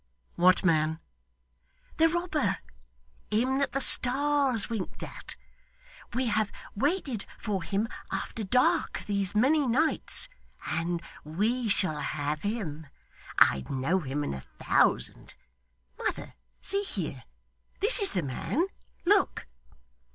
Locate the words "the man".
18.13-18.65